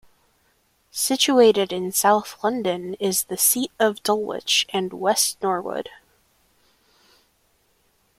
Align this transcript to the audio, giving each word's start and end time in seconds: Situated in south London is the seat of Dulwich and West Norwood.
Situated 0.89 1.71
in 1.71 1.91
south 1.91 2.43
London 2.43 2.95
is 2.95 3.25
the 3.25 3.37
seat 3.37 3.71
of 3.79 4.01
Dulwich 4.01 4.65
and 4.69 4.91
West 4.93 5.37
Norwood. 5.43 5.91